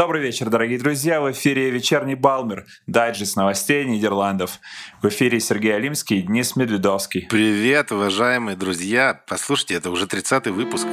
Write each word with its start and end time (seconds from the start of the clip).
Добрый 0.00 0.22
вечер, 0.22 0.48
дорогие 0.48 0.78
друзья. 0.78 1.20
В 1.20 1.30
эфире 1.30 1.68
«Вечерний 1.68 2.14
Балмер», 2.14 2.64
дайджест 2.86 3.36
новостей 3.36 3.84
Нидерландов. 3.84 4.58
В 5.02 5.08
эфире 5.08 5.40
Сергей 5.40 5.76
Алимский, 5.76 6.22
Денис 6.22 6.56
Медведовский. 6.56 7.26
Привет, 7.28 7.92
уважаемые 7.92 8.56
друзья. 8.56 9.22
Послушайте, 9.28 9.74
это 9.74 9.90
уже 9.90 10.06
30-й 10.06 10.52
выпуск. 10.52 10.86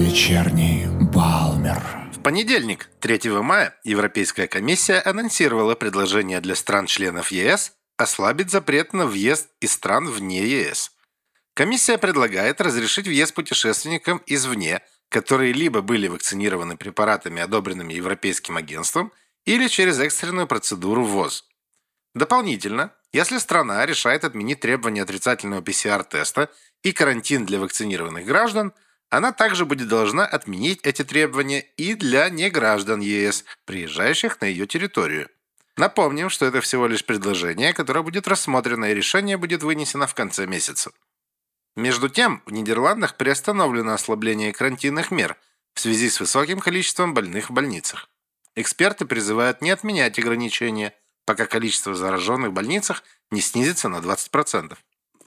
Вечерний 0.00 0.86
Балмер. 1.14 1.80
В 2.12 2.20
понедельник, 2.24 2.90
3 2.98 3.30
мая, 3.40 3.72
Европейская 3.84 4.48
комиссия 4.48 4.98
анонсировала 4.98 5.76
предложение 5.76 6.40
для 6.40 6.56
стран-членов 6.56 7.30
ЕС 7.30 7.76
ослабить 7.96 8.50
запрет 8.50 8.92
на 8.92 9.06
въезд 9.06 9.48
из 9.60 9.72
стран 9.72 10.08
вне 10.08 10.46
ЕС. 10.46 10.92
Комиссия 11.54 11.98
предлагает 11.98 12.60
разрешить 12.60 13.06
въезд 13.06 13.34
путешественникам 13.34 14.22
извне, 14.26 14.82
которые 15.08 15.52
либо 15.52 15.80
были 15.80 16.08
вакцинированы 16.08 16.76
препаратами, 16.76 17.40
одобренными 17.40 17.94
Европейским 17.94 18.56
агентством, 18.56 19.12
или 19.46 19.68
через 19.68 19.98
экстренную 20.00 20.46
процедуру 20.46 21.04
ВОЗ. 21.04 21.44
Дополнительно, 22.14 22.92
если 23.12 23.38
страна 23.38 23.86
решает 23.86 24.24
отменить 24.24 24.60
требования 24.60 25.02
отрицательного 25.02 25.62
ПЦР-теста 25.62 26.50
и 26.82 26.92
карантин 26.92 27.46
для 27.46 27.60
вакцинированных 27.60 28.26
граждан, 28.26 28.74
она 29.08 29.32
также 29.32 29.64
будет 29.64 29.88
должна 29.88 30.26
отменить 30.26 30.80
эти 30.82 31.04
требования 31.04 31.60
и 31.60 31.94
для 31.94 32.28
неграждан 32.28 33.00
ЕС, 33.00 33.44
приезжающих 33.64 34.40
на 34.40 34.46
ее 34.46 34.66
территорию. 34.66 35.28
Напомним, 35.76 36.30
что 36.30 36.46
это 36.46 36.60
всего 36.60 36.86
лишь 36.86 37.04
предложение, 37.04 37.74
которое 37.74 38.02
будет 38.02 38.26
рассмотрено 38.26 38.86
и 38.86 38.94
решение 38.94 39.36
будет 39.36 39.62
вынесено 39.62 40.06
в 40.06 40.14
конце 40.14 40.46
месяца. 40.46 40.90
Между 41.76 42.08
тем, 42.08 42.42
в 42.46 42.52
Нидерландах 42.52 43.16
приостановлено 43.16 43.92
ослабление 43.92 44.54
карантинных 44.54 45.10
мер 45.10 45.36
в 45.74 45.80
связи 45.80 46.08
с 46.08 46.18
высоким 46.20 46.60
количеством 46.60 47.12
больных 47.12 47.50
в 47.50 47.52
больницах. 47.52 48.08
Эксперты 48.54 49.04
призывают 49.04 49.60
не 49.60 49.70
отменять 49.70 50.18
ограничения, 50.18 50.94
пока 51.26 51.44
количество 51.44 51.94
зараженных 51.94 52.50
в 52.50 52.54
больницах 52.54 53.02
не 53.30 53.42
снизится 53.42 53.90
на 53.90 53.96
20%. 53.96 54.78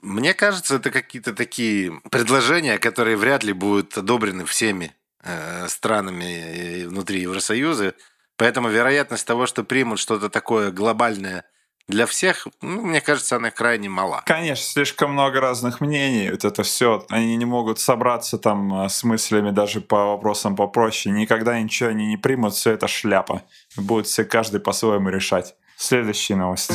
Мне 0.02 0.34
кажется, 0.34 0.76
это 0.76 0.90
какие-то 0.90 1.32
такие 1.32 2.00
предложения, 2.10 2.78
которые 2.78 3.16
вряд 3.16 3.44
ли 3.44 3.52
будут 3.52 3.96
одобрены 3.96 4.44
всеми 4.46 4.96
э, 5.22 5.68
странами 5.68 6.86
внутри 6.86 7.20
Евросоюза, 7.20 7.94
Поэтому 8.40 8.70
вероятность 8.70 9.26
того, 9.26 9.44
что 9.44 9.64
примут 9.64 9.98
что-то 9.98 10.30
такое 10.30 10.70
глобальное 10.70 11.44
для 11.88 12.06
всех, 12.06 12.48
ну, 12.62 12.80
мне 12.80 13.02
кажется, 13.02 13.36
она 13.36 13.50
крайне 13.50 13.90
мала. 13.90 14.22
Конечно, 14.24 14.64
слишком 14.64 15.12
много 15.12 15.42
разных 15.42 15.82
мнений. 15.82 16.30
Вот 16.30 16.46
это 16.46 16.62
все, 16.62 17.04
они 17.10 17.36
не 17.36 17.44
могут 17.44 17.80
собраться 17.80 18.38
там 18.38 18.72
а, 18.72 18.88
с 18.88 19.04
мыслями 19.04 19.50
даже 19.50 19.82
по 19.82 20.06
вопросам 20.12 20.56
попроще. 20.56 21.14
Никогда 21.14 21.60
ничего 21.60 21.90
они 21.90 22.06
не 22.06 22.16
примут, 22.16 22.54
все 22.54 22.72
это 22.72 22.88
шляпа. 22.88 23.42
Будут 23.76 24.06
все 24.06 24.24
каждый 24.24 24.60
по-своему 24.60 25.10
решать. 25.10 25.54
Следующие 25.76 26.38
новости. 26.38 26.72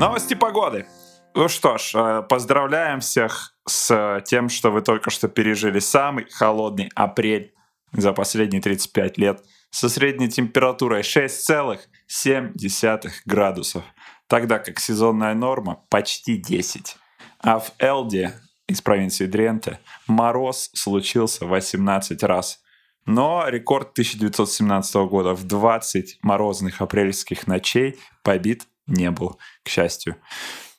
Новости 0.00 0.34
погоды. 0.34 0.88
Ну 1.36 1.46
что 1.46 1.78
ж, 1.78 1.92
э, 1.94 2.22
поздравляем 2.28 2.98
всех 2.98 3.54
с 3.64 4.20
тем, 4.26 4.48
что 4.48 4.72
вы 4.72 4.82
только 4.82 5.10
что 5.10 5.28
пережили 5.28 5.78
самый 5.78 6.26
холодный 6.28 6.90
апрель 6.96 7.52
за 7.92 8.12
последние 8.12 8.60
35 8.60 9.18
лет 9.18 9.44
со 9.70 9.88
средней 9.88 10.28
температурой 10.28 11.02
6,7 11.02 13.10
градусов, 13.24 13.84
тогда 14.26 14.58
как 14.58 14.80
сезонная 14.80 15.34
норма 15.34 15.84
почти 15.88 16.36
10. 16.36 16.96
А 17.40 17.58
в 17.58 17.72
Элде 17.78 18.34
из 18.66 18.82
провинции 18.82 19.26
Дренте 19.26 19.78
мороз 20.06 20.70
случился 20.74 21.46
18 21.46 22.22
раз. 22.22 22.60
Но 23.04 23.44
рекорд 23.48 23.92
1917 23.92 24.94
года 25.08 25.34
в 25.34 25.44
20 25.44 26.18
морозных 26.22 26.80
апрельских 26.80 27.46
ночей 27.46 27.98
побит 28.24 28.66
не 28.88 29.10
был, 29.10 29.38
к 29.62 29.68
счастью. 29.68 30.16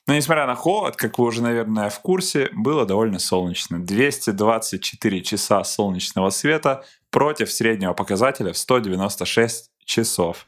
Но 0.06 0.14
несмотря 0.14 0.46
на 0.46 0.54
холод, 0.54 0.96
как 0.96 1.18
вы 1.18 1.26
уже, 1.26 1.42
наверное, 1.42 1.90
в 1.90 2.00
курсе, 2.00 2.48
было 2.54 2.86
довольно 2.86 3.18
солнечно. 3.18 3.78
224 3.78 5.22
часа 5.22 5.64
солнечного 5.64 6.30
света 6.30 6.84
против 7.10 7.50
среднего 7.50 7.92
показателя 7.92 8.52
в 8.52 8.58
196 8.58 9.70
часов. 9.84 10.46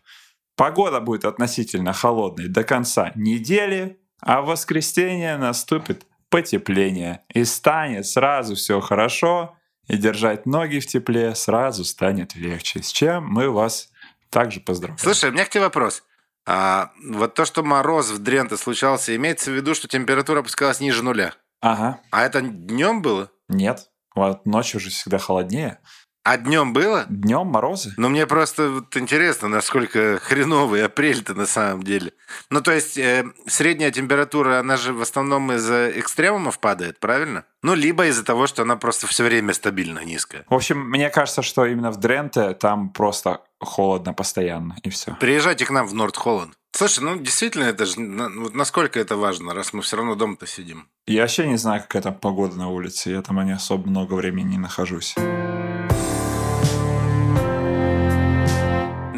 Погода 0.56 1.00
будет 1.00 1.24
относительно 1.24 1.92
холодной 1.92 2.48
до 2.48 2.64
конца 2.64 3.12
недели, 3.14 3.98
а 4.20 4.42
в 4.42 4.46
воскресенье 4.46 5.36
наступит 5.36 6.06
потепление 6.28 7.22
и 7.32 7.44
станет 7.44 8.06
сразу 8.06 8.54
все 8.54 8.80
хорошо, 8.80 9.56
и 9.88 9.96
держать 9.96 10.46
ноги 10.46 10.78
в 10.78 10.86
тепле 10.86 11.34
сразу 11.34 11.84
станет 11.84 12.36
легче, 12.36 12.82
с 12.82 12.92
чем 12.92 13.26
мы 13.26 13.50
вас 13.50 13.90
также 14.28 14.60
поздравляем. 14.60 14.98
Слушай, 14.98 15.30
у 15.30 15.32
меня 15.32 15.44
к 15.44 15.48
тебе 15.48 15.64
вопрос. 15.64 16.04
А, 16.46 16.92
вот 17.04 17.34
то, 17.34 17.44
что 17.44 17.62
мороз 17.62 18.10
в 18.10 18.18
Дренте 18.18 18.56
случался, 18.56 19.14
имеется 19.16 19.50
в 19.50 19.54
виду, 19.54 19.74
что 19.74 19.88
температура 19.88 20.40
опускалась 20.40 20.80
ниже 20.80 21.02
нуля? 21.02 21.34
Ага. 21.60 22.00
А 22.10 22.22
это 22.22 22.40
днем 22.40 23.02
было? 23.02 23.30
Нет. 23.48 23.90
Вот 24.14 24.46
ночью 24.46 24.78
уже 24.78 24.90
всегда 24.90 25.18
холоднее. 25.18 25.78
А 26.22 26.36
днем 26.36 26.74
было? 26.74 27.06
Днем 27.08 27.46
морозы. 27.46 27.94
Ну, 27.96 28.10
мне 28.10 28.26
просто 28.26 28.68
вот 28.68 28.96
интересно, 28.96 29.48
насколько 29.48 30.18
хреновый 30.18 30.84
апрель-то 30.84 31.34
на 31.34 31.46
самом 31.46 31.82
деле. 31.82 32.12
Ну, 32.50 32.60
то 32.60 32.72
есть, 32.72 32.98
э, 32.98 33.24
средняя 33.46 33.90
температура, 33.90 34.60
она 34.60 34.76
же 34.76 34.92
в 34.92 35.00
основном 35.00 35.50
из-за 35.52 35.90
экстремумов 35.98 36.58
падает, 36.58 37.00
правильно? 37.00 37.44
Ну, 37.62 37.74
либо 37.74 38.06
из-за 38.06 38.22
того, 38.22 38.46
что 38.46 38.62
она 38.62 38.76
просто 38.76 39.06
все 39.06 39.24
время 39.24 39.54
стабильно 39.54 40.04
низкая. 40.04 40.44
В 40.50 40.54
общем, 40.54 40.80
мне 40.90 41.08
кажется, 41.08 41.40
что 41.40 41.64
именно 41.64 41.90
в 41.90 41.96
Дренте 41.96 42.52
там 42.52 42.90
просто 42.90 43.40
холодно 43.58 44.12
постоянно, 44.12 44.76
и 44.82 44.90
все. 44.90 45.16
Приезжайте 45.20 45.64
к 45.64 45.70
нам 45.70 45.86
в 45.86 45.94
Норд-Холланд. 45.94 46.52
Слушай, 46.72 47.02
ну 47.02 47.16
действительно, 47.18 47.64
это 47.64 47.84
же 47.84 47.98
насколько 47.98 49.00
это 49.00 49.16
важно, 49.16 49.54
раз 49.54 49.72
мы 49.72 49.82
все 49.82 49.96
равно 49.96 50.14
дома-то 50.14 50.46
сидим. 50.46 50.86
Я 51.06 51.22
вообще 51.22 51.48
не 51.48 51.56
знаю, 51.56 51.82
какая 51.82 52.02
там 52.02 52.14
погода 52.14 52.56
на 52.56 52.68
улице. 52.68 53.10
Я 53.10 53.22
там 53.22 53.44
не 53.44 53.52
особо 53.52 53.88
много 53.88 54.14
времени 54.14 54.50
не 54.52 54.58
нахожусь. 54.58 55.16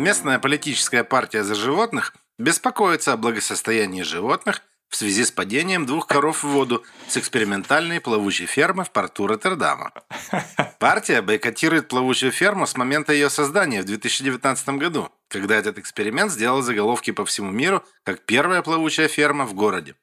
Местная 0.03 0.41
политическая 0.41 1.05
партия 1.05 1.45
за 1.45 1.55
животных 1.55 2.13
беспокоится 2.37 3.13
о 3.13 3.17
благосостоянии 3.17 4.03
животных 4.03 4.63
в 4.89 4.97
связи 4.97 5.25
с 5.25 5.31
падением 5.31 5.87
двух 5.87 6.09
коров 6.09 6.43
в 6.43 6.49
воду 6.49 6.83
с 7.07 7.17
экспериментальной 7.17 8.01
плавучей 8.01 8.47
фермы 8.47 8.83
в 8.83 8.91
порту 8.91 9.29
Роттердама. 9.29 9.93
Партия 10.81 11.23
бойкотирует 11.23 11.87
плавучую 11.87 12.33
ферму 12.33 12.67
с 12.67 12.77
момента 12.77 13.13
ее 13.13 13.31
создания 13.31 13.83
в 13.83 13.85
2019 13.85 14.71
году, 14.71 15.09
когда 15.29 15.55
этот 15.55 15.79
эксперимент 15.79 16.33
сделал 16.33 16.63
заголовки 16.63 17.13
по 17.13 17.25
всему 17.25 17.53
миру 17.53 17.85
как 18.03 18.27
первая 18.27 18.63
плавучая 18.63 19.07
ферма 19.07 19.47
в 19.47 19.55
городе. 19.55 19.95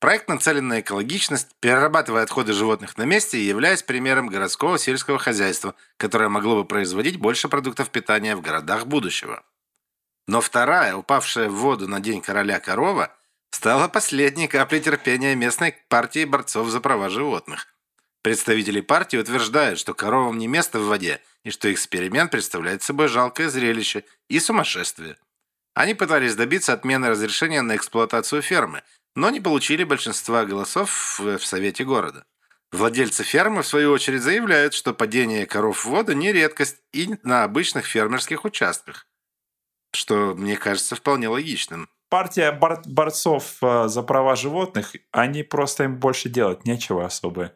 Проект 0.00 0.28
нацелен 0.28 0.68
на 0.68 0.80
экологичность, 0.80 1.56
перерабатывая 1.58 2.22
отходы 2.22 2.52
животных 2.52 2.96
на 2.96 3.02
месте 3.02 3.36
и 3.38 3.44
являясь 3.44 3.82
примером 3.82 4.28
городского 4.28 4.78
сельского 4.78 5.18
хозяйства, 5.18 5.74
которое 5.96 6.28
могло 6.28 6.56
бы 6.56 6.64
производить 6.64 7.18
больше 7.18 7.48
продуктов 7.48 7.90
питания 7.90 8.36
в 8.36 8.40
городах 8.40 8.86
будущего. 8.86 9.42
Но 10.28 10.40
вторая, 10.40 10.94
упавшая 10.94 11.48
в 11.48 11.54
воду 11.54 11.88
на 11.88 11.98
День 11.98 12.20
короля 12.20 12.60
корова, 12.60 13.12
стала 13.50 13.88
последней 13.88 14.46
каплей 14.46 14.80
терпения 14.80 15.34
местной 15.34 15.74
партии 15.88 16.24
борцов 16.24 16.68
за 16.68 16.80
права 16.80 17.08
животных. 17.08 17.66
Представители 18.22 18.80
партии 18.80 19.16
утверждают, 19.16 19.80
что 19.80 19.94
коровам 19.94 20.38
не 20.38 20.46
место 20.46 20.78
в 20.78 20.86
воде 20.86 21.20
и 21.42 21.50
что 21.50 21.72
эксперимент 21.72 22.30
представляет 22.30 22.82
собой 22.82 23.08
жалкое 23.08 23.48
зрелище 23.48 24.04
и 24.28 24.38
сумасшествие. 24.38 25.16
Они 25.74 25.94
пытались 25.94 26.36
добиться 26.36 26.72
отмены 26.72 27.08
разрешения 27.08 27.62
на 27.62 27.74
эксплуатацию 27.74 28.42
фермы– 28.42 28.84
но 29.18 29.30
не 29.30 29.40
получили 29.40 29.82
большинства 29.82 30.44
голосов 30.44 31.18
в 31.18 31.40
Совете 31.40 31.84
города. 31.84 32.24
Владельцы 32.70 33.24
фермы, 33.24 33.62
в 33.62 33.66
свою 33.66 33.90
очередь, 33.90 34.22
заявляют, 34.22 34.74
что 34.74 34.94
падение 34.94 35.44
коров 35.44 35.84
в 35.84 35.88
воду 35.88 36.12
не 36.12 36.32
редкость 36.32 36.76
и 36.92 37.16
на 37.24 37.42
обычных 37.42 37.84
фермерских 37.84 38.44
участках, 38.44 39.08
что, 39.92 40.34
мне 40.36 40.56
кажется, 40.56 40.94
вполне 40.94 41.28
логичным. 41.28 41.88
Партия 42.08 42.52
бор- 42.52 42.82
борцов 42.86 43.56
э, 43.60 43.88
за 43.88 44.02
права 44.02 44.36
животных, 44.36 44.94
они 45.10 45.42
просто 45.42 45.84
им 45.84 45.98
больше 45.98 46.28
делать 46.28 46.64
нечего 46.64 47.04
особо 47.04 47.54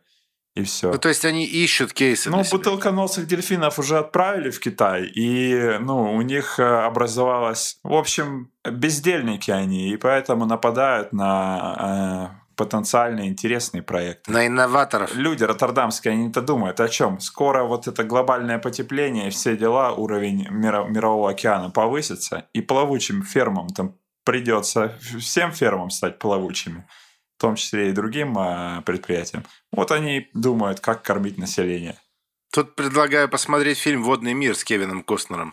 и 0.55 0.63
все. 0.65 0.93
Ну, 0.93 0.99
то 0.99 1.09
есть 1.09 1.25
они 1.25 1.45
ищут 1.45 1.93
кейсы 1.93 2.31
Ну, 2.31 2.43
бутылконосых 2.51 3.27
дельфинов 3.27 3.79
уже 3.79 3.99
отправили 3.99 4.51
в 4.51 4.61
Китай, 4.61 5.07
и, 5.07 5.79
ну, 5.81 6.15
у 6.15 6.23
них 6.23 6.59
э, 6.59 6.63
образовалось... 6.63 7.79
В 7.83 7.95
общем, 7.95 8.51
бездельники 8.65 9.51
они, 9.51 9.91
и 9.91 9.97
поэтому 9.97 10.45
нападают 10.45 11.13
на 11.13 12.33
э, 12.37 12.43
потенциально 12.57 13.27
интересные 13.27 13.83
проекты. 13.83 14.31
На 14.31 14.47
инноваторов. 14.47 15.15
Люди 15.15 15.45
роттердамские, 15.45 16.13
они-то 16.13 16.43
думают 16.43 16.81
о 16.81 16.89
чем? 16.89 17.21
Скоро 17.21 17.65
вот 17.65 17.89
это 17.89 18.05
глобальное 18.05 18.59
потепление, 18.59 19.31
все 19.31 19.57
дела, 19.57 19.93
уровень 19.93 20.49
мира, 20.51 20.85
мирового 20.85 21.31
океана 21.31 21.71
повысится, 21.71 22.47
и 22.53 22.61
плавучим 22.61 23.23
фермам 23.23 23.69
там 23.69 23.97
придется 24.25 24.99
всем 25.19 25.53
фермам 25.53 25.91
стать 25.91 26.19
плавучими, 26.19 26.87
в 27.43 27.45
том 27.45 27.57
числе 27.57 27.89
и 27.89 27.93
другим 27.93 28.39
а, 28.39 28.83
предприятиям. 28.83 29.43
Вот 29.73 29.91
они 29.91 30.29
думают, 30.33 30.79
как 30.79 31.03
кормить 31.03 31.39
население. 31.39 31.99
Тут 32.53 32.77
предлагаю 32.77 33.29
посмотреть 33.29 33.79
фильм 33.79 34.05
«Водный 34.05 34.33
мир» 34.33 34.55
с 34.55 34.63
Кевином 34.63 35.03
Костнером 35.03 35.53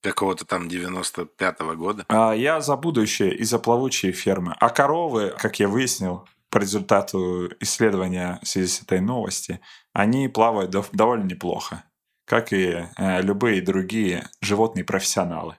какого-то 0.00 0.44
там 0.44 0.68
95-го 0.68 1.74
года. 1.74 2.04
А 2.08 2.34
я 2.34 2.60
за 2.60 2.76
будущее 2.76 3.34
и 3.34 3.42
за 3.42 3.58
плавучие 3.58 4.12
фермы. 4.12 4.54
А 4.60 4.68
коровы, 4.70 5.34
как 5.36 5.58
я 5.58 5.66
выяснил, 5.66 6.24
по 6.50 6.58
результату 6.58 7.50
исследования 7.58 8.38
в 8.40 8.46
связи 8.46 8.68
с 8.68 8.82
этой 8.82 9.00
новости, 9.00 9.58
они 9.92 10.28
плавают 10.28 10.70
довольно 10.92 11.24
неплохо, 11.24 11.82
как 12.26 12.52
и 12.52 12.86
э, 12.96 13.22
любые 13.22 13.60
другие 13.60 14.28
животные 14.40 14.84
профессионалы. 14.84 15.56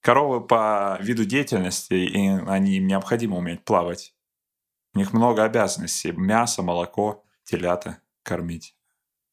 Коровы 0.00 0.40
по 0.40 0.96
виду 1.02 1.26
деятельности, 1.26 1.92
и 1.92 2.26
они 2.48 2.78
им 2.78 2.86
необходимо 2.86 3.36
уметь 3.36 3.66
плавать. 3.66 4.14
У 4.94 4.98
них 4.98 5.12
много 5.12 5.44
обязанностей. 5.44 6.12
Мясо, 6.12 6.62
молоко, 6.62 7.24
телята 7.44 7.98
кормить. 8.22 8.74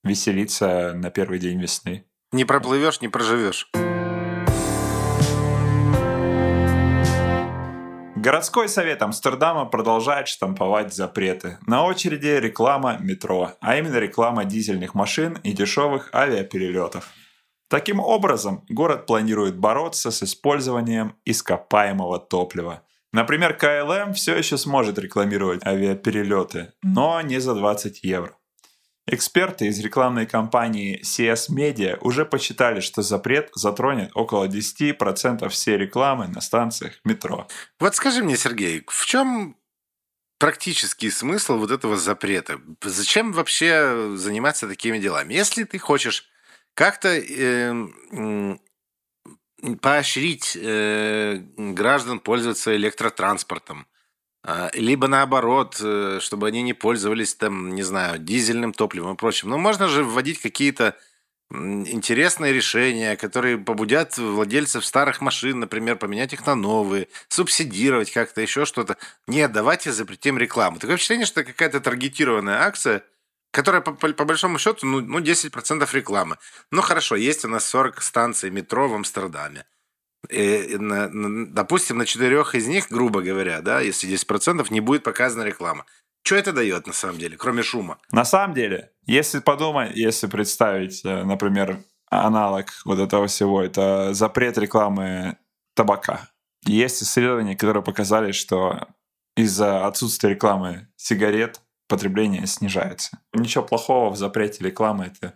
Веселиться 0.03 0.93
на 0.93 1.09
первый 1.09 1.39
день 1.39 1.59
весны. 1.59 2.05
Не 2.31 2.45
проплывешь, 2.45 3.01
не 3.01 3.07
проживешь. 3.07 3.69
Городской 8.27 8.67
совет 8.67 9.01
Амстердама 9.01 9.65
продолжает 9.65 10.27
штамповать 10.27 10.93
запреты. 10.93 11.59
На 11.65 11.85
очереди 11.85 12.27
реклама 12.27 12.97
метро, 12.99 13.53
а 13.61 13.77
именно 13.77 13.97
реклама 13.97 14.43
дизельных 14.43 14.93
машин 14.93 15.39
и 15.43 15.53
дешевых 15.53 16.13
авиаперелетов. 16.13 17.09
Таким 17.69 17.99
образом, 17.99 18.65
город 18.69 19.05
планирует 19.05 19.57
бороться 19.57 20.11
с 20.11 20.23
использованием 20.23 21.15
ископаемого 21.25 22.19
топлива. 22.19 22.83
Например, 23.17 23.55
КЛМ 23.55 24.13
все 24.13 24.35
еще 24.35 24.59
сможет 24.59 24.99
рекламировать 24.99 25.65
авиаперелеты, 25.65 26.73
но 26.83 27.19
не 27.21 27.39
за 27.39 27.55
20 27.55 28.03
евро. 28.03 28.37
Эксперты 29.07 29.65
из 29.65 29.79
рекламной 29.79 30.27
компании 30.27 31.01
CS 31.01 31.49
Media 31.49 31.97
уже 32.01 32.25
посчитали, 32.25 32.79
что 32.79 33.01
запрет 33.01 33.49
затронет 33.55 34.11
около 34.13 34.47
10% 34.47 35.49
всей 35.49 35.77
рекламы 35.77 36.27
на 36.27 36.41
станциях 36.41 36.99
метро. 37.05 37.47
Вот 37.79 37.95
скажи 37.95 38.23
мне, 38.23 38.37
Сергей, 38.37 38.83
в 38.87 39.05
чем 39.07 39.55
практический 40.37 41.09
смысл 41.09 41.57
вот 41.57 41.71
этого 41.71 41.97
запрета? 41.97 42.61
Зачем 42.83 43.31
вообще 43.31 44.15
заниматься 44.15 44.67
такими 44.67 44.99
делами? 44.99 45.33
Если 45.33 45.63
ты 45.63 45.79
хочешь 45.79 46.29
как-то 46.75 47.07
э, 47.07 47.73
поощрить 49.81 50.57
э, 50.59 51.41
граждан 51.57 52.19
пользоваться 52.19 52.75
электротранспортом, 52.75 53.87
а, 54.43 54.69
либо 54.73 55.07
наоборот, 55.07 55.77
э, 55.81 56.19
чтобы 56.21 56.47
они 56.47 56.61
не 56.61 56.73
пользовались 56.73 57.35
там, 57.35 57.73
не 57.73 57.83
знаю, 57.83 58.19
дизельным 58.19 58.71
топливом 58.71 59.15
и 59.15 59.17
прочим. 59.17 59.49
Но 59.49 59.57
можно 59.57 59.87
же 59.87 60.03
вводить 60.03 60.39
какие-то 60.39 60.95
интересные 61.49 62.53
решения, 62.53 63.15
которые 63.15 63.57
побудят 63.57 64.17
владельцев 64.17 64.85
старых 64.85 65.21
машин, 65.21 65.59
например, 65.59 65.95
поменять 65.95 66.33
их 66.33 66.45
на 66.45 66.55
новые, 66.55 67.07
субсидировать 67.29 68.11
как-то, 68.11 68.41
еще 68.41 68.65
что-то. 68.65 68.97
Нет, 69.27 69.53
давайте 69.53 69.93
запретим 69.93 70.37
рекламу. 70.37 70.77
Такое 70.79 70.97
впечатление, 70.97 71.25
что 71.25 71.41
это 71.41 71.51
какая-то 71.53 71.79
таргетированная 71.79 72.61
акция, 72.63 73.03
которая 73.57 73.81
по, 73.81 73.91
по, 73.93 74.13
по 74.13 74.25
большому 74.25 74.59
счету, 74.59 74.85
ну, 74.85 75.01
ну 75.01 75.19
10% 75.19 75.89
рекламы. 75.93 76.37
Ну 76.69 76.83
хорошо, 76.83 77.15
есть 77.15 77.43
у 77.43 77.47
нас 77.47 77.65
40 77.65 78.03
станций 78.03 78.51
метро 78.51 78.87
в 78.87 78.93
Амстердаме. 78.93 79.65
И, 80.29 80.77
на, 80.77 81.09
на, 81.09 81.47
допустим, 81.47 81.97
на 81.97 82.05
четырех 82.05 82.53
из 82.53 82.67
них, 82.67 82.91
грубо 82.91 83.21
говоря, 83.21 83.61
да, 83.61 83.81
если 83.81 84.07
10% 84.07 84.67
не 84.69 84.79
будет 84.79 85.01
показана 85.01 85.41
реклама. 85.41 85.85
Что 86.23 86.35
это 86.35 86.53
дает 86.53 86.85
на 86.85 86.93
самом 86.93 87.17
деле, 87.17 87.35
кроме 87.35 87.63
шума? 87.63 87.97
На 88.11 88.25
самом 88.25 88.53
деле, 88.53 88.91
если 89.07 89.39
подумать, 89.39 89.95
если 89.95 90.27
представить, 90.27 91.03
э, 91.03 91.23
например, 91.23 91.79
аналог 92.11 92.67
вот 92.85 92.99
этого 92.99 93.25
всего, 93.25 93.63
это 93.63 94.13
запрет 94.13 94.59
рекламы 94.59 95.37
табака. 95.73 96.29
Есть 96.63 97.01
исследования, 97.01 97.55
которые 97.55 97.81
показали, 97.81 98.33
что 98.33 98.87
из-за 99.35 99.87
отсутствия 99.87 100.29
рекламы 100.29 100.89
сигарет 100.95 101.59
потребление 101.87 102.45
снижается. 102.47 103.19
Ничего 103.33 103.63
плохого 103.63 104.09
в 104.09 104.17
запрете 104.17 104.63
рекламы 104.63 105.05
это 105.05 105.33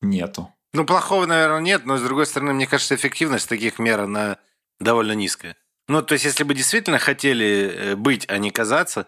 нету. 0.00 0.52
Ну, 0.72 0.84
плохого, 0.84 1.26
наверное, 1.26 1.60
нет, 1.60 1.86
но, 1.86 1.96
с 1.96 2.02
другой 2.02 2.26
стороны, 2.26 2.52
мне 2.52 2.66
кажется, 2.66 2.94
эффективность 2.94 3.48
таких 3.48 3.78
мер, 3.78 4.00
она 4.00 4.38
довольно 4.78 5.12
низкая. 5.12 5.56
Ну, 5.88 6.02
то 6.02 6.12
есть, 6.12 6.24
если 6.26 6.44
бы 6.44 6.54
действительно 6.54 6.98
хотели 6.98 7.72
э, 7.74 7.96
быть, 7.96 8.26
а 8.28 8.36
не 8.38 8.50
казаться, 8.50 9.06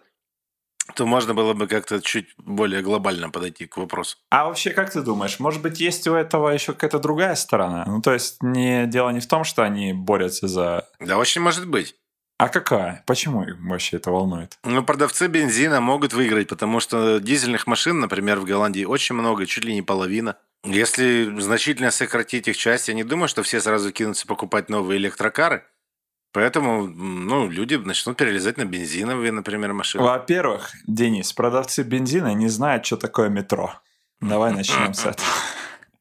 то 0.94 1.06
можно 1.06 1.34
было 1.34 1.52
бы 1.52 1.66
как-то 1.66 2.00
чуть 2.00 2.28
более 2.38 2.82
глобально 2.82 3.30
подойти 3.30 3.66
к 3.66 3.76
вопросу. 3.76 4.16
А 4.30 4.46
вообще, 4.46 4.70
как 4.70 4.90
ты 4.90 5.02
думаешь, 5.02 5.38
может 5.38 5.62
быть, 5.62 5.78
есть 5.80 6.08
у 6.08 6.14
этого 6.14 6.48
еще 6.48 6.72
какая-то 6.72 6.98
другая 6.98 7.34
сторона? 7.34 7.84
Ну, 7.86 8.00
то 8.00 8.12
есть, 8.12 8.42
не, 8.42 8.86
дело 8.86 9.10
не 9.10 9.20
в 9.20 9.28
том, 9.28 9.44
что 9.44 9.62
они 9.62 9.92
борются 9.92 10.48
за... 10.48 10.88
Да, 10.98 11.18
очень 11.18 11.42
может 11.42 11.68
быть. 11.68 11.94
А 12.40 12.48
какая? 12.48 13.04
Почему 13.04 13.42
их 13.42 13.56
вообще 13.60 13.98
это 13.98 14.10
волнует? 14.10 14.58
Ну, 14.64 14.82
продавцы 14.82 15.26
бензина 15.26 15.82
могут 15.82 16.14
выиграть, 16.14 16.48
потому 16.48 16.80
что 16.80 17.18
дизельных 17.20 17.66
машин, 17.66 18.00
например, 18.00 18.40
в 18.40 18.46
Голландии 18.46 18.84
очень 18.84 19.14
много, 19.14 19.44
чуть 19.44 19.66
ли 19.66 19.74
не 19.74 19.82
половина. 19.82 20.38
Если 20.64 21.38
значительно 21.38 21.90
сократить 21.90 22.48
их 22.48 22.56
часть, 22.56 22.88
я 22.88 22.94
не 22.94 23.04
думаю, 23.04 23.28
что 23.28 23.42
все 23.42 23.60
сразу 23.60 23.92
кинутся 23.92 24.26
покупать 24.26 24.70
новые 24.70 24.96
электрокары. 24.96 25.64
Поэтому, 26.32 26.86
ну, 26.86 27.50
люди 27.50 27.74
начнут 27.74 28.16
перелезать 28.16 28.56
на 28.56 28.64
бензиновые, 28.64 29.32
например, 29.32 29.74
машины. 29.74 30.02
Во-первых, 30.02 30.70
Денис, 30.86 31.34
продавцы 31.34 31.82
бензина 31.82 32.32
не 32.32 32.48
знают, 32.48 32.86
что 32.86 32.96
такое 32.96 33.28
метро. 33.28 33.74
Давай 34.22 34.54
начнем 34.54 34.94
с 34.94 35.00
этого. 35.04 35.28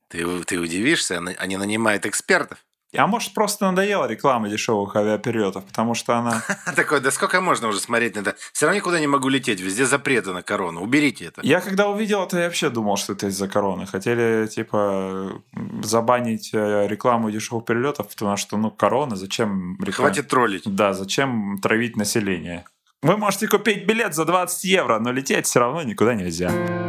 Ты, 0.08 0.44
ты 0.46 0.58
удивишься, 0.58 1.18
они 1.18 1.58
нанимают 1.58 2.06
экспертов. 2.06 2.64
А 2.98 3.06
может, 3.06 3.34
просто 3.34 3.66
надоела 3.66 4.06
реклама 4.06 4.50
дешевых 4.50 4.96
авиаперелетов, 4.96 5.64
потому 5.66 5.94
что 5.94 6.18
она... 6.18 6.44
Такой, 6.76 7.02
да 7.02 7.12
сколько 7.12 7.40
можно 7.40 7.68
уже 7.68 7.80
смотреть 7.80 8.16
на 8.16 8.22
это? 8.22 8.36
Все 8.52 8.66
равно 8.66 8.78
никуда 8.78 9.00
не 9.00 9.06
могу 9.08 9.30
лететь, 9.30 9.60
везде 9.60 9.86
запреты 9.86 10.34
на 10.34 10.42
корону. 10.42 10.82
Уберите 10.82 11.26
это. 11.26 11.42
Я 11.44 11.62
когда 11.62 11.88
увидел 11.88 12.24
это, 12.24 12.40
я 12.40 12.46
вообще 12.46 12.70
думал, 12.70 12.98
что 12.98 13.14
это 13.14 13.28
из-за 13.28 13.48
короны. 13.48 13.86
Хотели, 13.86 14.48
типа, 14.48 15.42
забанить 15.84 16.50
э, 16.54 16.88
рекламу 16.88 17.30
дешевых 17.30 17.66
перелетов, 17.66 18.10
потому 18.10 18.38
что, 18.38 18.58
ну, 18.58 18.72
корона, 18.72 19.16
зачем 19.16 19.78
реклама? 19.80 20.10
Хватит 20.10 20.28
троллить. 20.28 20.64
Да, 20.66 20.94
зачем 20.94 21.60
травить 21.62 21.96
население? 21.96 22.66
Вы 23.04 23.18
можете 23.18 23.48
купить 23.48 23.86
билет 23.86 24.16
за 24.16 24.26
20 24.26 24.64
евро, 24.64 25.00
но 25.00 25.12
лететь 25.12 25.46
все 25.46 25.60
равно 25.60 25.84
никуда 25.84 26.16
нельзя. 26.16 26.89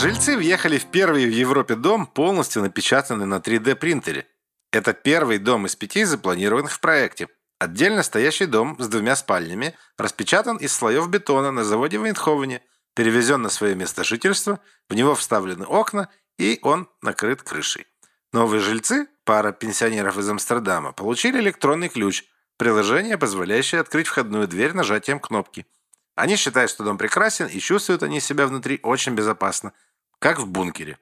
Жильцы 0.00 0.34
въехали 0.34 0.78
в 0.78 0.86
первый 0.86 1.26
в 1.26 1.30
Европе 1.30 1.74
дом, 1.74 2.06
полностью 2.06 2.62
напечатанный 2.62 3.26
на 3.26 3.34
3D 3.34 3.74
принтере. 3.74 4.26
Это 4.72 4.94
первый 4.94 5.36
дом 5.36 5.66
из 5.66 5.76
пяти 5.76 6.04
запланированных 6.04 6.72
в 6.72 6.80
проекте. 6.80 7.28
Отдельно 7.58 8.02
стоящий 8.02 8.46
дом 8.46 8.76
с 8.78 8.88
двумя 8.88 9.14
спальнями 9.14 9.74
распечатан 9.98 10.56
из 10.56 10.72
слоев 10.72 11.10
бетона 11.10 11.52
на 11.52 11.64
заводе 11.64 11.98
в 11.98 12.04
Эйндховене, 12.04 12.62
перевезен 12.94 13.42
на 13.42 13.50
свое 13.50 13.74
место 13.74 14.02
жительства, 14.02 14.60
в 14.88 14.94
него 14.94 15.14
вставлены 15.14 15.66
окна 15.66 16.08
и 16.38 16.60
он 16.62 16.88
накрыт 17.02 17.42
крышей. 17.42 17.86
Новые 18.32 18.62
жильцы, 18.62 19.06
пара 19.24 19.52
пенсионеров 19.52 20.16
из 20.16 20.26
Амстердама, 20.30 20.92
получили 20.92 21.40
электронный 21.40 21.90
ключ, 21.90 22.24
приложение, 22.56 23.18
позволяющее 23.18 23.82
открыть 23.82 24.06
входную 24.06 24.48
дверь 24.48 24.72
нажатием 24.72 25.20
кнопки. 25.20 25.66
Они 26.14 26.36
считают, 26.36 26.70
что 26.70 26.84
дом 26.84 26.96
прекрасен 26.96 27.48
и 27.48 27.58
чувствуют 27.60 28.02
они 28.02 28.18
себя 28.20 28.46
внутри 28.46 28.80
очень 28.82 29.14
безопасно– 29.14 29.74
как 30.20 30.38
в 30.38 30.46
бункере. 30.46 30.98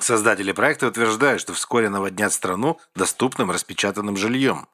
Создатели 0.00 0.50
проекта 0.50 0.88
утверждают, 0.88 1.40
что 1.40 1.54
вскоре 1.54 1.88
наводнят 1.88 2.32
страну 2.32 2.80
доступным 2.96 3.52
распечатанным 3.52 4.16
жильем. 4.16 4.66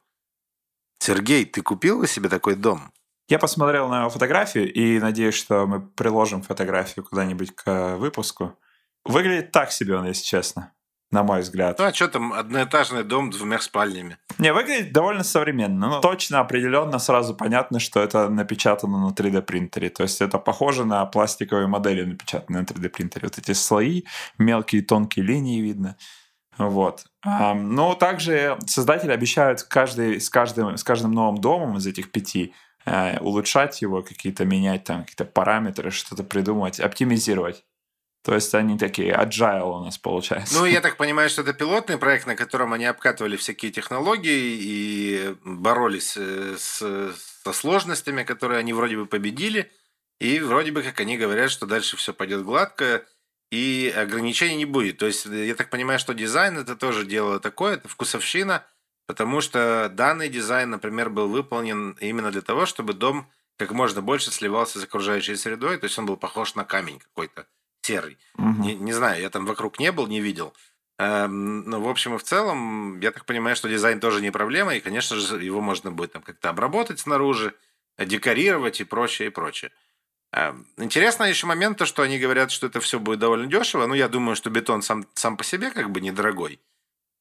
Сергей, 0.99 1.45
ты 1.45 1.61
купил 1.61 1.99
бы 1.99 2.07
себе 2.07 2.29
такой 2.29 2.55
дом? 2.55 2.91
Я 3.27 3.37
посмотрел 3.37 3.87
на 3.89 4.09
фотографию 4.09 4.71
и 4.71 4.99
надеюсь, 4.99 5.35
что 5.35 5.67
мы 5.67 5.81
приложим 5.81 6.41
фотографию 6.41 7.05
куда-нибудь 7.05 7.55
к 7.55 7.97
выпуску. 7.97 8.57
Выглядит 9.03 9.51
так 9.51 9.71
себе 9.71 9.95
он, 9.95 10.07
если 10.07 10.23
честно 10.23 10.74
на 11.15 11.23
мой 11.23 11.41
взгляд. 11.41 11.79
Ну, 11.79 11.85
а 11.85 11.93
что 11.93 12.09
там, 12.09 12.33
одноэтажный 12.33 13.03
дом 13.03 13.31
с 13.31 13.37
двумя 13.37 13.59
спальнями? 13.59 14.17
Не, 14.37 14.53
выглядит 14.53 14.91
довольно 14.91 15.23
современно. 15.23 15.87
Но 15.87 16.01
точно, 16.01 16.41
определенно, 16.41 16.99
сразу 16.99 17.33
понятно, 17.33 17.79
что 17.79 18.01
это 18.01 18.29
напечатано 18.29 18.99
на 18.99 19.13
3D 19.13 19.41
принтере. 19.41 19.89
То 19.89 20.03
есть 20.03 20.21
это 20.21 20.37
похоже 20.37 20.83
на 20.83 21.05
пластиковые 21.05 21.67
модели, 21.67 22.03
напечатанные 22.03 22.61
на 22.61 22.65
3D 22.65 22.89
принтере. 22.89 23.27
Вот 23.27 23.37
эти 23.37 23.53
слои, 23.53 24.03
мелкие 24.37 24.81
тонкие 24.81 25.25
линии 25.25 25.61
видно. 25.61 25.95
Вот. 26.57 27.05
Но 27.23 27.95
также 27.95 28.57
создатели 28.67 29.11
обещают 29.11 29.63
каждый, 29.63 30.19
с, 30.19 30.29
каждым, 30.29 30.77
с 30.77 30.83
каждым 30.83 31.13
новым 31.13 31.37
домом 31.37 31.77
из 31.77 31.87
этих 31.87 32.11
пяти 32.11 32.53
э, 32.85 33.19
улучшать 33.19 33.81
его, 33.81 34.01
какие-то 34.01 34.45
менять 34.45 34.83
там 34.83 35.01
какие-то 35.01 35.25
параметры, 35.25 35.91
что-то 35.91 36.23
придумать, 36.23 36.79
оптимизировать. 36.79 37.63
То 38.25 38.33
есть 38.33 38.55
они 38.55 38.75
такие 38.75 39.13
agile 39.13 39.81
у 39.81 39.85
нас 39.85 39.99
получается. 39.99 40.55
Ну, 40.55 40.65
я 40.65 40.81
так 40.81 40.97
понимаю, 40.97 41.29
что 41.29 41.43
это 41.43 41.53
пилотный 41.53 41.99
проект, 41.99 42.25
на 42.25 42.35
котором 42.35 42.73
они 42.73 42.85
обкатывали 42.85 43.35
всякие 43.37 43.71
технологии 43.71 44.57
и 44.59 45.35
боролись 45.43 46.17
э, 46.17 46.55
с, 46.57 46.79
со 47.43 47.53
сложностями, 47.53 48.23
которые 48.23 48.59
они 48.59 48.73
вроде 48.73 48.97
бы 48.97 49.05
победили. 49.05 49.71
И 50.19 50.39
вроде 50.39 50.71
бы, 50.71 50.81
как 50.81 50.99
они 50.99 51.19
говорят, 51.19 51.51
что 51.51 51.67
дальше 51.67 51.97
все 51.97 52.15
пойдет 52.15 52.43
гладко, 52.43 53.05
и 53.51 53.93
ограничений 53.95 54.55
не 54.55 54.65
будет. 54.65 54.97
То 54.97 55.05
есть, 55.05 55.27
я 55.27 55.53
так 55.53 55.69
понимаю, 55.69 55.99
что 55.99 56.15
дизайн 56.15 56.57
это 56.57 56.75
тоже 56.75 57.05
дело 57.05 57.39
такое, 57.39 57.75
это 57.75 57.87
вкусовщина, 57.87 58.65
потому 59.05 59.39
что 59.39 59.87
данный 59.93 60.29
дизайн, 60.29 60.71
например, 60.71 61.11
был 61.11 61.27
выполнен 61.27 61.91
именно 62.01 62.31
для 62.31 62.41
того, 62.41 62.65
чтобы 62.65 62.93
дом 62.93 63.29
как 63.57 63.71
можно 63.71 64.01
больше 64.01 64.31
сливался 64.31 64.79
с 64.79 64.83
окружающей 64.83 65.35
средой, 65.35 65.77
то 65.77 65.83
есть 65.83 65.99
он 65.99 66.07
был 66.07 66.17
похож 66.17 66.55
на 66.55 66.65
камень 66.65 66.97
какой-то 66.97 67.45
серый. 67.85 68.17
Мгм. 68.37 68.61
Не, 68.61 68.75
не 68.75 68.93
знаю, 68.93 69.21
я 69.21 69.29
там 69.29 69.45
вокруг 69.45 69.79
не 69.79 69.91
был, 69.91 70.07
не 70.07 70.21
видел. 70.21 70.53
Эм, 70.99 71.63
Но 71.69 71.81
в 71.81 71.87
общем 71.89 72.15
и 72.15 72.17
в 72.17 72.23
целом, 72.23 72.99
я 73.01 73.11
так 73.11 73.25
понимаю, 73.25 73.55
что 73.55 73.69
дизайн 73.69 73.99
тоже 73.99 74.21
не 74.21 74.31
проблема, 74.31 74.75
и, 74.75 74.79
конечно 74.81 75.15
же, 75.17 75.43
его 75.43 75.61
можно 75.61 75.91
будет 75.91 76.13
там 76.13 76.21
как-то 76.23 76.49
обработать 76.49 76.99
снаружи, 76.99 77.53
декорировать 77.99 78.81
и 78.81 78.85
прочее, 78.85 79.27
и 79.27 79.31
прочее. 79.31 79.71
Эм, 80.33 80.67
Интересный 80.77 81.29
еще 81.29 81.47
момент, 81.47 81.77
то, 81.77 81.85
что 81.85 82.01
они 82.03 82.19
говорят, 82.19 82.51
что 82.51 82.67
это 82.67 82.79
все 82.79 82.99
будет 82.99 83.19
довольно 83.19 83.47
дешево. 83.47 83.87
Ну, 83.87 83.93
я 83.95 84.07
думаю, 84.09 84.35
что 84.35 84.49
бетон 84.49 84.81
сам, 84.81 85.05
сам 85.15 85.37
по 85.37 85.43
себе 85.43 85.71
как 85.71 85.91
бы 85.91 86.01
недорогой. 86.01 86.59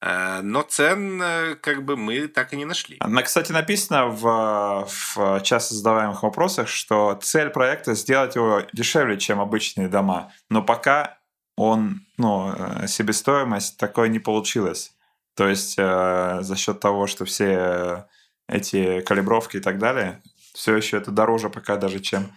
Э, 0.04 0.42
Но 0.42 0.62
цен 0.62 1.20
э, 1.22 1.54
как 1.56 1.82
бы 1.82 1.96
мы 1.96 2.28
так 2.28 2.52
и 2.52 2.56
не 2.56 2.66
нашли. 2.66 2.98
На, 3.00 3.22
кстати, 3.22 3.52
написано 3.52 4.06
в, 4.06 4.86
в 4.86 5.40
часто 5.42 5.74
задаваемых 5.74 6.22
вопросах, 6.22 6.68
что 6.68 7.18
цель 7.22 7.48
проекта 7.48 7.94
сделать 7.94 8.36
его 8.36 8.62
дешевле, 8.72 9.18
чем 9.18 9.40
обычные 9.40 9.88
дома. 9.88 10.30
Но 10.50 10.62
пока 10.62 11.18
он, 11.56 12.02
ну, 12.18 12.52
э, 12.52 12.86
себестоимость 12.86 13.78
такой 13.78 14.10
не 14.10 14.18
получилась. 14.18 14.92
То 15.36 15.48
есть 15.48 15.76
э, 15.78 16.38
за 16.42 16.56
счет 16.56 16.80
того, 16.80 17.06
что 17.06 17.24
все 17.24 18.06
эти 18.46 19.00
калибровки 19.00 19.56
и 19.56 19.60
так 19.60 19.78
далее, 19.78 20.20
все 20.52 20.76
еще 20.76 20.98
это 20.98 21.12
дороже 21.12 21.48
пока 21.48 21.76
даже, 21.76 22.00
чем 22.00 22.30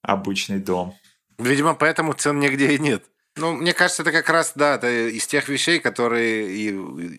обычный 0.00 0.58
дом. 0.58 0.94
Видимо, 1.38 1.74
поэтому 1.74 2.14
цен 2.14 2.40
нигде 2.40 2.72
и 2.72 2.78
нет. 2.78 3.04
Ну, 3.36 3.52
мне 3.52 3.72
кажется, 3.72 4.02
это 4.02 4.12
как 4.12 4.28
раз, 4.28 4.52
да, 4.54 4.74
это 4.74 5.08
из 5.08 5.26
тех 5.26 5.48
вещей, 5.48 5.78
которые 5.78 6.72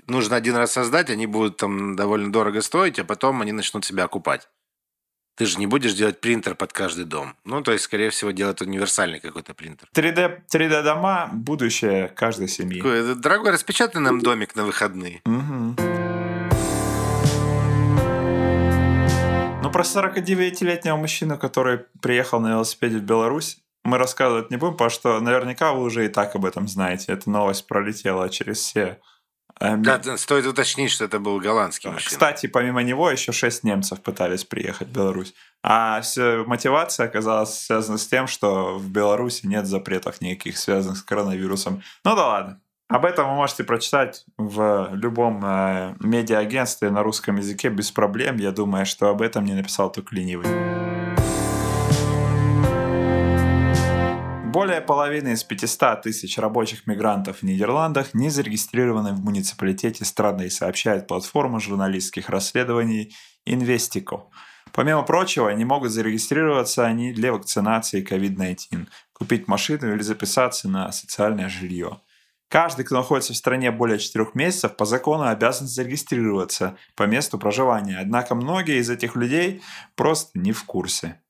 нужно 0.07 0.35
один 0.35 0.55
раз 0.55 0.73
создать, 0.73 1.09
они 1.09 1.25
будут 1.25 1.57
там 1.57 1.95
довольно 1.95 2.31
дорого 2.31 2.61
стоить, 2.61 2.99
а 2.99 3.05
потом 3.05 3.41
они 3.41 3.51
начнут 3.51 3.85
себя 3.85 4.03
окупать. 4.03 4.49
Ты 5.37 5.45
же 5.45 5.57
не 5.57 5.65
будешь 5.65 5.93
делать 5.93 6.19
принтер 6.19 6.55
под 6.55 6.73
каждый 6.73 7.05
дом. 7.05 7.35
Ну, 7.45 7.63
то 7.63 7.71
есть, 7.71 7.85
скорее 7.85 8.09
всего, 8.09 8.31
делать 8.31 8.61
универсальный 8.61 9.19
какой-то 9.19 9.53
принтер. 9.53 9.87
3D, 9.95 10.41
3D 10.53 10.83
дома– 10.83 11.29
будущее 11.33 12.09
каждой 12.09 12.49
семьи. 12.49 12.79
Такой, 12.81 12.99
«Это, 12.99 13.15
Дорогой, 13.15 13.51
распечатай 13.51 14.01
нам 14.01 14.19
домик 14.19 14.55
на 14.55 14.65
выходные. 14.65 15.21
Мгм. 15.25 15.77
Ну, 19.63 19.71
про 19.71 19.83
49-летнего 19.83 20.97
мужчину, 20.97 21.37
который 21.37 21.79
приехал 22.01 22.39
на 22.41 22.49
велосипеде 22.49 22.97
в 22.97 23.03
Беларусь, 23.03 23.59
мы 23.83 23.97
рассказывать 23.97 24.51
не 24.51 24.57
будем, 24.57 24.73
потому 24.73 24.89
что 24.89 25.19
наверняка 25.19 25.73
вы 25.73 25.83
уже 25.83 26.05
и 26.05 26.09
так 26.09 26.35
об 26.35 26.45
этом 26.45 26.67
знаете. 26.67 27.13
Эта 27.13 27.29
новость 27.29 27.67
пролетела 27.67 28.29
через 28.29 28.59
все... 28.59 28.99
э, 29.59 29.75
Да, 29.77 30.17
стоит 30.17 30.45
уточнить, 30.45 30.91
что 30.91 31.05
это 31.05 31.19
был 31.19 31.39
голландский 31.39 31.89
мужчина. 31.89 32.09
Кстати, 32.09 32.47
помимо 32.47 32.83
него 32.83 33.09
еще 33.09 33.31
шесть 33.31 33.63
немцев 33.63 34.01
пытались 34.01 34.43
приехать 34.43 34.89
в 34.89 34.91
Беларусь. 34.91 35.33
А 35.63 36.01
мотивация 36.45 37.05
оказалась 37.07 37.65
связана 37.65 37.97
с 37.97 38.07
тем, 38.07 38.27
что 38.27 38.77
в 38.77 38.89
Беларуси 38.89 39.45
нет 39.45 39.65
запретов 39.65 40.21
никаких, 40.21 40.57
связанных 40.57 40.97
с 40.97 41.03
коронавирусом. 41.03 41.81
Ну 42.03 42.15
да 42.15 42.27
ладно. 42.27 42.61
Об 42.87 43.05
этом 43.05 43.29
вы 43.29 43.35
можете 43.35 43.63
прочитать 43.63 44.25
в 44.37 44.89
любом 44.91 45.41
э, 45.45 45.95
медиа-агентстве 46.01 46.89
на 46.89 47.03
русском 47.03 47.37
языке 47.37 47.69
без 47.69 47.89
проблем. 47.89 48.35
Я 48.35 48.51
думаю, 48.51 48.85
что 48.85 49.07
об 49.07 49.21
этом 49.21 49.45
не 49.45 49.53
написал 49.53 49.89
только 49.89 50.13
ленивый. 50.13 50.80
Более 54.51 54.81
половины 54.81 55.29
из 55.29 55.45
500 55.45 56.01
тысяч 56.01 56.37
рабочих 56.37 56.85
мигрантов 56.85 57.37
в 57.37 57.43
Нидерландах 57.43 58.13
не 58.13 58.29
зарегистрированы 58.29 59.13
в 59.13 59.23
муниципалитете 59.23 60.03
страны, 60.03 60.49
сообщает 60.49 61.07
платформа 61.07 61.61
журналистских 61.61 62.27
расследований 62.27 63.15
Investico. 63.47 64.23
Помимо 64.73 65.03
прочего, 65.03 65.47
не 65.51 65.63
могут 65.63 65.91
зарегистрироваться 65.91 66.85
они 66.85 67.13
для 67.13 67.31
вакцинации 67.31 68.05
COVID-19, 68.05 68.87
купить 69.13 69.47
машину 69.47 69.93
или 69.93 70.01
записаться 70.01 70.67
на 70.67 70.91
социальное 70.91 71.47
жилье. 71.47 72.01
Каждый, 72.49 72.83
кто 72.83 72.97
находится 72.97 73.31
в 73.31 73.37
стране 73.37 73.71
более 73.71 73.99
4 73.99 74.31
месяцев, 74.33 74.75
по 74.75 74.83
закону 74.83 75.29
обязан 75.29 75.65
зарегистрироваться 75.65 76.75
по 76.97 77.03
месту 77.03 77.39
проживания. 77.39 77.99
Однако 78.01 78.35
многие 78.35 78.79
из 78.79 78.89
этих 78.89 79.15
людей 79.15 79.61
просто 79.95 80.37
не 80.37 80.51
в 80.51 80.65
курсе. 80.65 81.21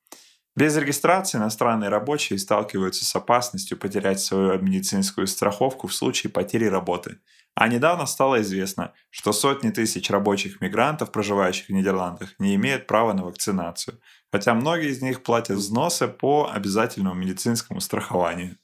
Без 0.56 0.76
регистрации 0.76 1.38
иностранные 1.38 1.90
рабочие 1.90 2.38
сталкиваются 2.38 3.06
с 3.06 3.16
опасностью 3.16 3.78
потерять 3.78 4.20
свою 4.20 4.60
медицинскую 4.60 5.28
страховку 5.28 5.88
в 5.88 5.94
случае 5.94 6.30
потери 6.30 6.66
работы. 6.66 7.20
А 7.56 7.68
недавно 7.68 8.06
стало 8.06 8.42
известно, 8.42 8.94
что 9.10 9.32
сотни 9.32 9.70
тысяч 9.70 10.10
рабочих 10.10 10.60
мигрантов, 10.60 11.12
проживающих 11.12 11.68
в 11.68 11.72
Нидерландах, 11.72 12.34
не 12.38 12.56
имеют 12.56 12.86
права 12.86 13.14
на 13.14 13.24
вакцинацию, 13.24 14.00
хотя 14.32 14.54
многие 14.54 14.90
из 14.90 15.02
них 15.02 15.24
платят 15.24 15.58
взносы 15.58 16.08
по 16.08 16.50
обязательному 16.52 17.16
медицинскому 17.16 17.80
страхованию. 17.80 18.58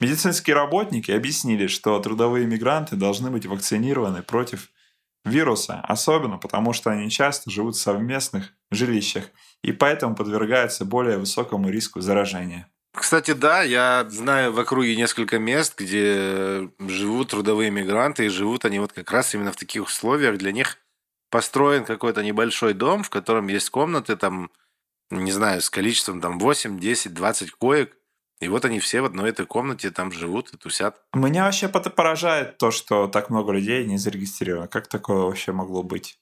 Медицинские 0.00 0.56
работники 0.56 1.10
объяснили, 1.10 1.66
что 1.66 1.98
трудовые 2.00 2.46
мигранты 2.46 2.96
должны 2.96 3.30
быть 3.30 3.44
вакцинированы 3.44 4.22
против 4.22 4.70
вируса, 5.26 5.80
особенно 5.80 6.38
потому, 6.38 6.72
что 6.72 6.90
они 6.90 7.10
часто 7.10 7.50
живут 7.50 7.76
в 7.76 7.80
совместных 7.80 8.54
жилищах 8.70 9.24
и 9.62 9.72
поэтому 9.72 10.14
подвергаются 10.14 10.84
более 10.84 11.18
высокому 11.18 11.68
риску 11.68 12.00
заражения. 12.00 12.70
Кстати, 12.92 13.32
да, 13.32 13.62
я 13.62 14.04
знаю 14.08 14.52
в 14.52 14.58
округе 14.58 14.96
несколько 14.96 15.38
мест, 15.38 15.78
где 15.78 16.68
живут 16.80 17.30
трудовые 17.30 17.70
мигранты, 17.70 18.26
и 18.26 18.30
живут 18.30 18.64
они 18.64 18.80
вот 18.80 18.92
как 18.92 19.10
раз 19.12 19.34
именно 19.34 19.52
в 19.52 19.56
таких 19.56 19.84
условиях. 19.84 20.38
Для 20.38 20.50
них 20.50 20.78
построен 21.30 21.84
какой-то 21.84 22.24
небольшой 22.24 22.74
дом, 22.74 23.04
в 23.04 23.10
котором 23.10 23.46
есть 23.46 23.70
комнаты, 23.70 24.16
там, 24.16 24.50
не 25.10 25.30
знаю, 25.30 25.60
с 25.60 25.70
количеством 25.70 26.20
там 26.20 26.38
8, 26.38 26.80
10, 26.80 27.14
20 27.14 27.52
коек. 27.52 27.96
И 28.40 28.48
вот 28.48 28.64
они 28.64 28.80
все 28.80 29.02
в 29.02 29.04
одной 29.04 29.30
этой 29.30 29.46
комнате 29.46 29.90
там 29.90 30.10
живут 30.10 30.52
и 30.52 30.56
тусят. 30.56 31.00
Меня 31.14 31.44
вообще 31.44 31.68
поражает 31.68 32.58
то, 32.58 32.70
что 32.70 33.06
так 33.06 33.30
много 33.30 33.52
людей 33.52 33.84
не 33.84 33.98
зарегистрировано. 33.98 34.66
Как 34.66 34.88
такое 34.88 35.18
вообще 35.18 35.52
могло 35.52 35.82
быть? 35.82 36.18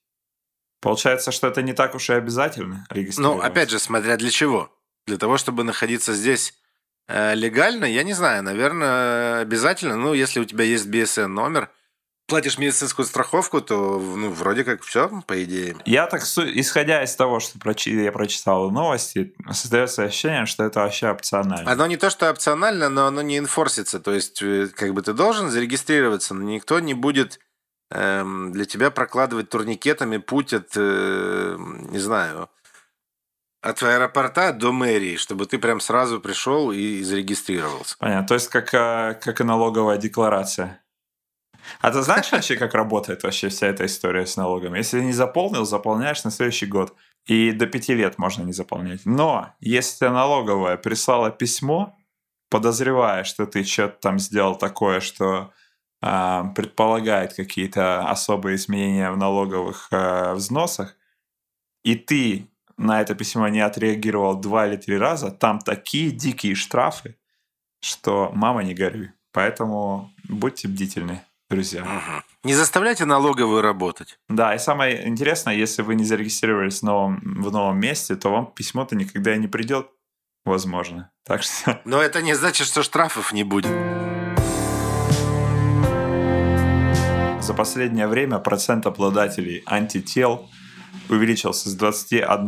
Получается, 0.81 1.33
что 1.33 1.49
это 1.49 1.63
не 1.63 1.73
так 1.73 1.95
уж 1.95 2.11
и 2.11 2.13
обязательно 2.13 2.87
Ну, 3.17 3.41
опять 3.41 3.71
же, 3.71 3.79
смотря 3.79 4.17
для 4.17 4.31
чего. 4.31 4.73
Для 5.07 5.17
того, 5.17 5.39
чтобы 5.39 5.65
находиться 5.65 6.15
здесь 6.15 6.55
э, 7.09 7.35
легально, 7.35 7.85
я 7.85 8.03
не 8.03 8.13
знаю, 8.13 8.43
наверное, 8.43 9.41
обязательно. 9.41 9.97
Ну, 9.97 10.15
если 10.15 10.41
у 10.41 10.45
тебя 10.45 10.65
есть 10.65 10.87
BSN 10.87 11.27
номер, 11.27 11.71
платишь 12.29 12.59
медицинскую 12.59 13.07
страховку, 13.07 13.61
то, 13.61 13.99
ну, 13.99 14.31
вроде 14.31 14.63
как 14.63 14.83
все, 14.83 15.11
по 15.27 15.43
идее. 15.43 15.77
Я 15.87 16.07
так, 16.07 16.23
исходя 16.23 17.03
из 17.03 17.17
того, 17.17 17.41
что 17.41 17.59
я 17.87 18.13
прочитал 18.13 18.71
новости, 18.71 19.35
создается 19.51 20.05
ощущение, 20.05 20.47
что 20.47 20.65
это 20.65 20.81
вообще 20.81 21.09
опционально. 21.09 21.71
Оно 21.71 21.87
не 21.87 21.97
то, 21.97 22.11
что 22.11 22.31
опционально, 22.31 22.91
но 22.91 23.07
оно 23.07 23.23
не 23.23 23.39
инфорсится. 23.39 23.99
То 23.99 24.13
есть, 24.13 24.43
э, 24.43 24.69
как 24.75 24.93
бы 24.93 25.03
ты 25.03 25.15
должен 25.15 25.49
зарегистрироваться, 25.49 26.35
но 26.35 26.43
никто 26.43 26.79
не 26.79 26.95
будет 26.95 27.41
для 27.91 28.65
тебя 28.67 28.91
прокладывать 28.91 29.49
турникетами 29.49 30.19
путь 30.19 30.53
от, 30.53 30.73
э, 30.77 31.57
не 31.91 31.99
знаю, 31.99 32.51
от 33.61 33.83
аэропорта 33.83 34.53
до 34.53 34.73
мэрии, 34.73 35.17
чтобы 35.17 35.47
ты 35.47 35.59
прям 35.59 35.81
сразу 35.81 36.21
пришел 36.21 36.71
и 36.71 37.03
зарегистрировался. 37.03 37.97
Понятно. 37.99 38.29
То 38.29 38.35
есть 38.35 38.49
как, 38.49 38.73
э, 38.75 39.19
как 39.21 39.41
и 39.41 39.45
налоговая 39.45 39.99
декларация. 39.99 40.81
А 41.81 41.91
ты 41.91 42.03
знаешь 42.03 42.31
вообще, 42.33 42.57
как 42.57 42.75
работает 42.75 43.23
вообще 43.23 43.49
вся 43.49 43.67
эта 43.67 43.87
история 43.87 44.27
с 44.27 44.37
налогами? 44.37 44.79
Если 44.79 45.01
не 45.01 45.13
заполнил, 45.13 45.65
заполняешь 45.67 46.25
на 46.25 46.31
следующий 46.31 46.67
год. 46.67 46.95
И 47.27 47.53
до 47.53 47.67
пяти 47.67 47.95
лет 47.95 48.17
можно 48.17 48.43
не 48.43 48.53
заполнять. 48.53 49.05
Но 49.05 49.55
если 49.61 50.07
налоговая 50.07 50.79
прислала 50.79 51.31
письмо, 51.31 51.99
подозревая, 52.49 53.25
что 53.25 53.47
ты 53.47 53.65
что-то 53.65 53.99
там 54.01 54.19
сделал 54.19 54.57
такое, 54.57 55.01
что 55.01 55.53
предполагает 56.01 57.35
какие-то 57.35 58.09
особые 58.09 58.57
изменения 58.57 59.11
в 59.11 59.17
налоговых 59.17 59.89
а, 59.91 60.35
взносах, 60.35 60.97
и 61.83 61.97
ты 61.97 62.49
на 62.77 63.01
это 63.01 63.15
письмо 63.15 63.49
не 63.49 63.61
отреагировал 63.61 64.37
два 64.37 64.69
или 64.69 64.77
три 64.77 64.97
раза, 64.97 65.31
там 65.31 65.59
такие 65.59 66.11
дикие 66.11 66.55
штрафы, 66.55 67.17
что 67.81 68.31
мама 68.35 68.63
не 68.63 68.75
горюй. 68.75 69.11
Поэтому 69.33 70.13
будьте 70.29 70.69
бдительны, 70.69 71.23
друзья. 71.51 71.85
Не 72.45 72.55
заставляйте 72.55 73.05
налоговую 73.05 73.63
работать. 73.63 74.19
Да, 74.29 74.55
и 74.55 74.59
самое 74.59 75.07
интересное, 75.09 75.55
если 75.55 75.83
вы 75.83 75.97
не 75.97 76.05
зарегистрировались 76.05 76.81
в 76.81 76.85
новом, 76.85 77.21
в 77.43 77.51
новом 77.53 77.79
месте, 77.79 78.17
то 78.17 78.31
вам 78.31 78.47
письмо-то 78.47 78.97
никогда 78.97 79.35
и 79.35 79.39
не 79.39 79.49
придет, 79.49 79.89
возможно. 80.45 81.11
Так 81.25 81.43
что 81.43 81.81
Но 81.85 82.01
это 82.01 82.23
не 82.23 82.35
значит, 82.35 82.67
что 82.69 82.83
штрафов 82.83 83.33
не 83.33 83.45
будет. 83.45 83.98
За 87.49 87.55
последнее 87.55 88.07
время 88.09 88.41
процент 88.41 88.85
обладателей 88.85 89.63
антител 89.65 90.51
увеличился 91.09 91.71
с 91.71 91.75
21 91.75 92.47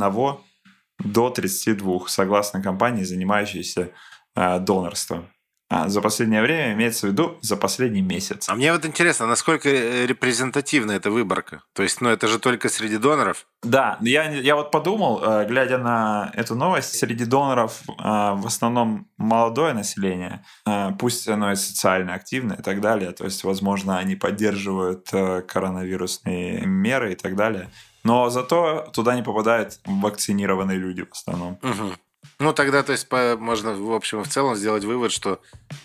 до 1.02 1.30
32, 1.30 2.00
согласно 2.06 2.62
компании, 2.62 3.04
занимающейся 3.04 3.92
э, 4.36 4.60
донорством. 4.60 5.30
А 5.70 5.88
за 5.88 6.00
последнее 6.00 6.42
время 6.42 6.72
имеется 6.72 7.06
в 7.06 7.10
виду 7.10 7.38
за 7.42 7.56
последний 7.56 8.02
месяц. 8.02 8.48
А 8.48 8.56
мне 8.56 8.72
вот 8.72 8.84
интересно, 8.84 9.26
насколько 9.26 9.70
репрезентативна 9.70 10.90
эта 10.92 11.12
выборка? 11.12 11.62
То 11.74 11.84
есть, 11.84 12.00
ну 12.00 12.08
это 12.08 12.26
же 12.26 12.40
только 12.40 12.68
среди 12.68 12.96
доноров? 12.96 13.46
Да, 13.62 13.96
я, 14.00 14.28
я 14.30 14.56
вот 14.56 14.72
подумал, 14.72 15.22
э, 15.22 15.46
глядя 15.46 15.78
на 15.78 16.32
эту 16.34 16.56
новость, 16.56 16.98
среди 16.98 17.24
доноров 17.24 17.82
э, 17.86 17.92
в 18.02 18.46
основном 18.46 19.06
молодое 19.16 19.72
население, 19.72 20.44
э, 20.66 20.90
пусть 20.98 21.28
оно 21.28 21.52
и 21.52 21.54
социально 21.54 22.14
активное 22.14 22.56
и 22.56 22.62
так 22.62 22.80
далее, 22.80 23.12
то 23.12 23.24
есть, 23.24 23.44
возможно, 23.44 23.96
они 23.96 24.16
поддерживают 24.16 25.08
коронавирусные 25.08 26.66
меры 26.66 27.12
и 27.12 27.14
так 27.14 27.36
далее. 27.36 27.70
Но 28.02 28.28
зато 28.28 28.88
туда 28.92 29.14
не 29.14 29.22
попадают 29.22 29.78
вакцинированные 29.84 30.78
люди 30.78 31.02
в 31.02 31.12
основном. 31.12 31.58
Угу. 31.62 31.92
Ну, 32.40 32.54
тогда, 32.54 32.82
то 32.82 32.92
есть, 32.92 33.08
по, 33.08 33.36
можно, 33.38 33.74
в 33.74 33.92
общем 33.92 34.24
в 34.24 34.28
целом 34.28 34.56
сделать 34.56 34.84
вывод, 34.84 35.12
что 35.12 35.40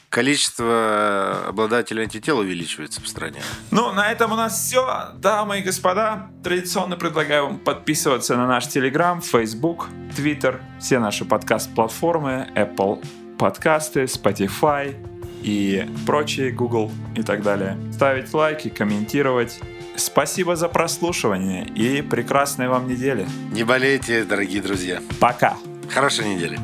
количество 0.09 1.45
обладателей 1.47 2.03
антител 2.03 2.39
увеличивается 2.39 3.01
в 3.01 3.07
стране. 3.07 3.41
Ну, 3.71 3.91
на 3.91 4.09
этом 4.09 4.31
у 4.31 4.35
нас 4.35 4.57
все. 4.57 5.11
Дамы 5.15 5.59
и 5.59 5.61
господа, 5.61 6.29
традиционно 6.43 6.95
предлагаю 6.95 7.47
вам 7.47 7.59
подписываться 7.59 8.37
на 8.37 8.47
наш 8.47 8.67
Telegram, 8.67 9.21
Facebook, 9.21 9.87
Twitter, 10.17 10.61
все 10.79 10.99
наши 10.99 11.25
подкаст-платформы, 11.25 12.49
Apple 12.55 13.03
подкасты, 13.37 14.03
Spotify 14.03 14.95
и 15.41 15.85
прочие, 16.05 16.51
Google 16.51 16.91
и 17.15 17.21
так 17.21 17.43
далее. 17.43 17.77
Ставить 17.93 18.33
лайки, 18.33 18.69
комментировать. 18.69 19.59
Спасибо 19.97 20.55
за 20.55 20.67
прослушивание 20.67 21.65
и 21.65 22.01
прекрасной 22.01 22.67
вам 22.67 22.87
недели. 22.87 23.27
Не 23.51 23.63
болейте, 23.63 24.23
дорогие 24.23 24.61
друзья. 24.61 25.01
Пока. 25.19 25.57
Хорошей 25.89 26.25
недели. 26.35 26.59